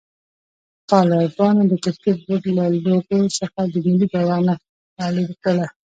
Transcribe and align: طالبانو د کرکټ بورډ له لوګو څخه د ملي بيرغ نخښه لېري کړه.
طالبانو 0.91 1.61
د 1.67 1.73
کرکټ 1.83 2.17
بورډ 2.25 2.43
له 2.57 2.63
لوګو 2.85 3.19
څخه 3.39 3.59
د 3.73 3.75
ملي 3.85 4.07
بيرغ 4.11 4.29
نخښه 4.47 5.05
لېري 5.15 5.35
کړه. 5.43 5.65